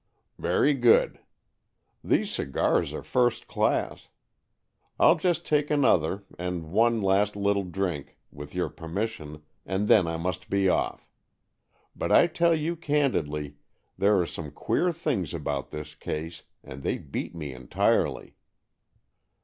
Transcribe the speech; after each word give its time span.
''Very 0.41 0.73
good. 0.81 1.19
These 2.03 2.31
cigars 2.31 2.91
are 2.91 3.03
first 3.03 3.45
class. 3.47 4.07
Fll 4.99 5.19
just 5.19 5.45
take 5.45 5.69
another 5.69 6.23
and 6.39 6.71
one 6.71 7.03
last 7.03 7.35
little 7.35 7.63
drink, 7.65 8.17
with 8.31 8.55
your 8.55 8.69
permission, 8.69 9.43
and 9.63 9.87
then 9.87 10.07
I 10.07 10.17
must 10.17 10.49
be 10.49 10.67
off. 10.67 11.07
But 11.95 12.11
I 12.11 12.25
tell 12.25 12.55
you 12.55 12.75
candidly— 12.75 13.57
there 13.99 14.19
are 14.19 14.25
some 14.25 14.49
queer 14.49 14.91
things 14.91 15.35
about 15.35 15.69
this 15.69 15.93
case, 15.93 16.41
and 16.63 16.81
they 16.81 16.97
beat 16.97 17.35
me 17.35 17.53
entirely." 17.53 18.33